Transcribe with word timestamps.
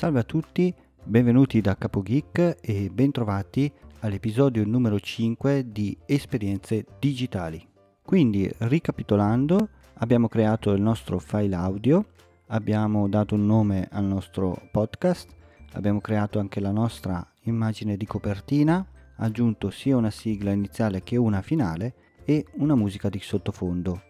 Salve 0.00 0.20
a 0.20 0.24
tutti, 0.24 0.74
benvenuti 1.04 1.60
da 1.60 1.76
Capo 1.76 2.00
Geek 2.00 2.56
e 2.62 2.88
bentrovati 2.90 3.70
all'episodio 3.98 4.64
numero 4.64 4.98
5 4.98 5.70
di 5.70 5.94
Esperienze 6.06 6.86
Digitali. 6.98 7.62
Quindi, 8.02 8.50
ricapitolando, 8.60 9.68
abbiamo 9.96 10.26
creato 10.26 10.72
il 10.72 10.80
nostro 10.80 11.18
file 11.18 11.54
audio, 11.54 12.06
abbiamo 12.46 13.10
dato 13.10 13.34
un 13.34 13.44
nome 13.44 13.88
al 13.92 14.04
nostro 14.04 14.70
podcast, 14.72 15.28
abbiamo 15.72 16.00
creato 16.00 16.38
anche 16.38 16.60
la 16.60 16.72
nostra 16.72 17.22
immagine 17.42 17.98
di 17.98 18.06
copertina, 18.06 18.82
aggiunto 19.16 19.68
sia 19.68 19.98
una 19.98 20.10
sigla 20.10 20.50
iniziale 20.50 21.02
che 21.02 21.18
una 21.18 21.42
finale 21.42 22.22
e 22.24 22.46
una 22.54 22.74
musica 22.74 23.10
di 23.10 23.20
sottofondo. 23.20 24.00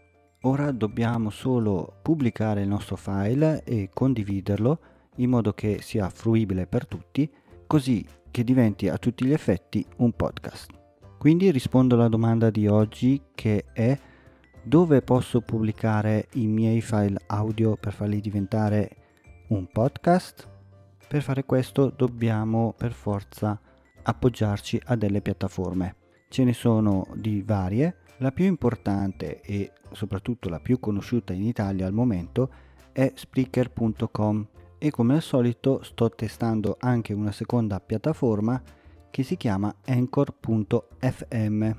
Ora 0.43 0.71
dobbiamo 0.71 1.31
solo 1.31 1.99
pubblicare 2.01 2.63
il 2.63 2.69
nostro 2.69 2.95
file 2.95 3.65
e 3.65 3.91
condividerlo 3.93 4.79
in 5.17 5.31
modo 5.31 5.53
che 5.53 5.81
sia 5.83 6.09
fruibile 6.09 6.67
per 6.67 6.87
tutti, 6.87 7.31
così 7.67 8.05
che 8.31 8.45
diventi 8.45 8.89
a 8.89 8.99
tutti 8.99 9.25
gli 9.25 9.33
effetti 9.33 9.85
un 9.97 10.13
podcast. 10.13 10.71
Quindi 11.19 11.51
rispondo 11.51 11.97
alla 11.97 12.09
domanda 12.09 12.51
di 12.51 12.67
oggi 12.67 13.21
che 13.35 13.67
è 13.73 13.99
dove 14.63 15.03
posso 15.03 15.41
pubblicare 15.41 16.29
i 16.35 16.47
miei 16.47 16.81
file 16.81 17.19
audio 17.27 17.77
per 17.77 17.93
farli 17.93 18.21
diventare 18.21 18.91
un 19.49 19.67
podcast? 19.71 20.49
Per 21.07 21.23
fare 21.23 21.45
questo 21.45 21.93
dobbiamo 21.95 22.73
per 22.77 22.93
forza 22.93 23.61
appoggiarci 24.03 24.81
a 24.87 24.97
delle 24.97 25.21
piattaforme. 25.21 25.97
Ce 26.29 26.45
ne 26.45 26.53
sono 26.53 27.07
di 27.15 27.43
varie, 27.43 27.97
la 28.19 28.33
più 28.33 28.45
importante 28.45 29.41
e 29.41 29.73
soprattutto 29.93 30.49
la 30.49 30.61
più 30.61 30.79
conosciuta 30.79 31.33
in 31.33 31.45
Italia 31.45 31.87
al 31.87 31.93
momento 31.93 32.51
è 32.93 33.13
Spreaker.com 33.15 34.47
e 34.83 34.91
come 34.91 35.15
al 35.15 35.21
solito 35.21 35.83
sto 35.83 36.09
testando 36.09 36.77
anche 36.81 37.13
una 37.13 37.33
seconda 37.33 37.79
piattaforma 37.81 38.61
che 39.11 39.23
si 39.23 39.37
chiama 39.37 39.75
Anchor.fm. 39.85 41.71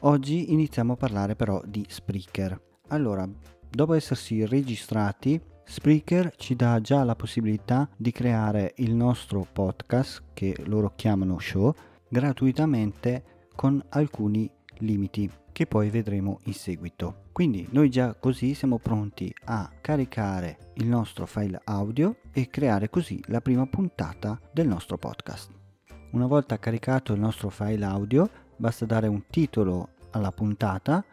Oggi 0.00 0.52
iniziamo 0.52 0.92
a 0.92 0.96
parlare 0.96 1.34
però 1.34 1.62
di 1.64 1.82
Spreaker. 1.88 2.60
Allora, 2.88 3.26
dopo 3.70 3.94
essersi 3.94 4.44
registrati, 4.44 5.40
Spreaker 5.64 6.34
ci 6.36 6.54
dà 6.54 6.78
già 6.82 7.04
la 7.04 7.16
possibilità 7.16 7.88
di 7.96 8.12
creare 8.12 8.74
il 8.76 8.94
nostro 8.94 9.46
podcast, 9.50 10.22
che 10.34 10.54
loro 10.66 10.92
chiamano 10.94 11.38
show, 11.38 11.72
gratuitamente 12.06 13.48
con 13.56 13.82
alcuni 13.88 14.50
limiti 14.82 15.30
che 15.52 15.66
poi 15.66 15.90
vedremo 15.90 16.40
in 16.44 16.54
seguito. 16.54 17.24
Quindi 17.32 17.66
noi 17.70 17.90
già 17.90 18.14
così 18.14 18.54
siamo 18.54 18.78
pronti 18.78 19.32
a 19.44 19.70
caricare 19.80 20.72
il 20.74 20.86
nostro 20.86 21.26
file 21.26 21.60
audio 21.64 22.16
e 22.32 22.48
creare 22.48 22.90
così 22.90 23.22
la 23.26 23.40
prima 23.40 23.66
puntata 23.66 24.38
del 24.52 24.68
nostro 24.68 24.98
podcast. 24.98 25.50
Una 26.12 26.26
volta 26.26 26.58
caricato 26.58 27.12
il 27.12 27.20
nostro 27.20 27.48
file 27.48 27.84
audio 27.84 28.28
basta 28.56 28.84
dare 28.84 29.06
un 29.06 29.24
titolo 29.28 29.90
alla 30.10 30.30
puntata 30.30 31.04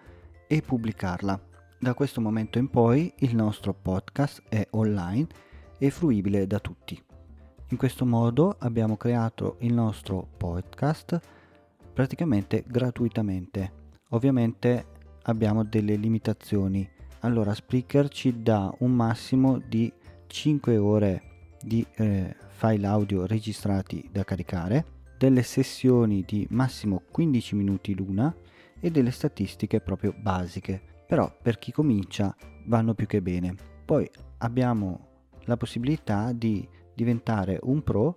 e 0.48 0.62
pubblicarla. 0.62 1.40
Da 1.80 1.94
questo 1.94 2.20
momento 2.20 2.58
in 2.58 2.70
poi 2.70 3.14
il 3.20 3.36
nostro 3.36 3.74
podcast 3.74 4.44
è 4.50 4.68
online 4.72 5.28
e 5.78 5.90
fruibile 5.90 6.46
da 6.48 6.60
tutti. 6.60 7.02
In 7.70 7.78
questo 7.78 8.06
modo 8.06 8.56
abbiamo 8.60 8.98
creato 8.98 9.56
il 9.60 9.74
nostro 9.74 10.28
podcast 10.38 11.20
praticamente 12.00 12.64
gratuitamente 12.66 13.74
Ovviamente 14.12 14.86
abbiamo 15.24 15.64
delle 15.64 15.96
limitazioni. 15.96 16.88
Allora 17.20 17.54
Spreaker 17.54 18.08
ci 18.08 18.42
dà 18.42 18.74
un 18.80 18.92
massimo 18.92 19.60
di 19.60 19.92
5 20.26 20.78
ore 20.78 21.22
di 21.62 21.86
eh, 21.98 22.36
file 22.48 22.88
audio 22.88 23.26
registrati 23.28 24.08
da 24.12 24.24
caricare, 24.24 24.86
delle 25.18 25.44
sessioni 25.44 26.24
di 26.26 26.48
massimo 26.52 27.04
15 27.12 27.56
minuti 27.56 27.94
l'una 27.94 28.34
e 28.80 28.90
delle 28.90 29.12
statistiche 29.12 29.82
proprio 29.82 30.16
basiche. 30.18 30.82
Però 31.06 31.32
per 31.42 31.60
chi 31.60 31.72
comincia 31.72 32.34
vanno 32.66 32.96
più 32.96 33.06
che 33.06 33.22
bene. 33.22 33.54
Poi 33.86 34.10
abbiamo 34.38 35.28
la 35.44 35.58
possibilità 35.58 36.32
di 36.32 36.68
diventare 36.96 37.60
un 37.64 37.84
pro 37.84 38.16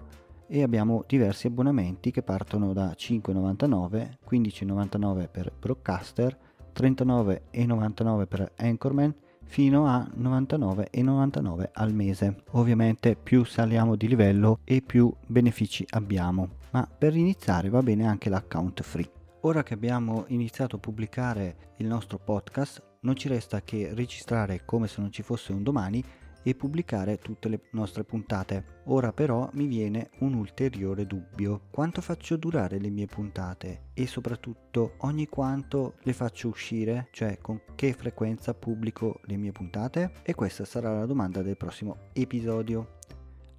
e 0.54 0.62
abbiamo 0.62 1.02
diversi 1.06 1.46
abbonamenti 1.46 2.10
che 2.10 2.22
partono 2.22 2.74
da 2.74 2.90
5,99, 2.90 4.18
15,99 4.28 5.28
per 5.30 5.50
Broadcaster, 5.58 6.36
39,99 6.74 8.26
per 8.26 8.52
Anchorman 8.58 9.14
fino 9.44 9.86
a 9.86 10.06
99,99 10.14 11.70
al 11.72 11.94
mese. 11.94 12.42
Ovviamente 12.50 13.16
più 13.16 13.44
saliamo 13.44 13.96
di 13.96 14.06
livello 14.06 14.58
e 14.64 14.82
più 14.82 15.10
benefici 15.26 15.86
abbiamo, 15.88 16.56
ma 16.72 16.86
per 16.86 17.16
iniziare 17.16 17.70
va 17.70 17.82
bene 17.82 18.06
anche 18.06 18.28
l'account 18.28 18.82
free. 18.82 19.10
Ora 19.44 19.62
che 19.62 19.72
abbiamo 19.72 20.26
iniziato 20.28 20.76
a 20.76 20.80
pubblicare 20.80 21.72
il 21.78 21.86
nostro 21.86 22.18
podcast, 22.18 22.82
non 23.00 23.16
ci 23.16 23.28
resta 23.28 23.62
che 23.62 23.94
registrare 23.94 24.66
come 24.66 24.86
se 24.86 25.00
non 25.00 25.10
ci 25.10 25.22
fosse 25.22 25.52
un 25.52 25.62
domani 25.62 26.04
e 26.42 26.54
pubblicare 26.54 27.18
tutte 27.18 27.48
le 27.48 27.60
nostre 27.70 28.04
puntate. 28.04 28.80
Ora 28.84 29.12
però 29.12 29.48
mi 29.52 29.66
viene 29.66 30.10
un 30.20 30.34
ulteriore 30.34 31.06
dubbio. 31.06 31.62
Quanto 31.70 32.00
faccio 32.00 32.36
durare 32.36 32.78
le 32.78 32.90
mie 32.90 33.06
puntate? 33.06 33.90
E 33.94 34.06
soprattutto 34.06 34.94
ogni 34.98 35.28
quanto 35.28 35.94
le 36.02 36.12
faccio 36.12 36.48
uscire? 36.48 37.08
Cioè 37.12 37.38
con 37.40 37.60
che 37.74 37.92
frequenza 37.92 38.54
pubblico 38.54 39.20
le 39.24 39.36
mie 39.36 39.52
puntate? 39.52 40.12
E 40.22 40.34
questa 40.34 40.64
sarà 40.64 40.92
la 40.92 41.06
domanda 41.06 41.42
del 41.42 41.56
prossimo 41.56 41.96
episodio. 42.12 42.98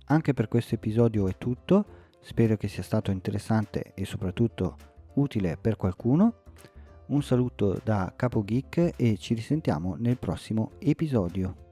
Anche 0.06 0.34
per 0.34 0.48
questo 0.48 0.76
episodio 0.76 1.28
è 1.28 1.38
tutto. 1.38 1.86
Spero 2.20 2.56
che 2.58 2.68
sia 2.68 2.84
stato 2.84 3.12
interessante 3.12 3.94
e 3.94 4.06
soprattutto 4.06 4.78
utile 5.16 5.58
per 5.58 5.78
qualcuno. 5.78 6.42
Un 7.06 7.22
saluto 7.22 7.80
da 7.84 8.14
Capo 8.16 8.44
Geek 8.44 8.94
e 8.96 9.18
ci 9.18 9.34
risentiamo 9.34 9.96
nel 9.98 10.18
prossimo 10.18 10.72
episodio. 10.80 11.63